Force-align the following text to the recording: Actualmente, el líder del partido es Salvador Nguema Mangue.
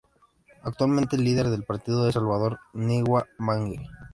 Actualmente, 0.63 1.15
el 1.15 1.23
líder 1.23 1.51
del 1.51 1.63
partido 1.63 2.07
es 2.07 2.15
Salvador 2.15 2.59
Nguema 2.73 3.25
Mangue. 3.37 3.87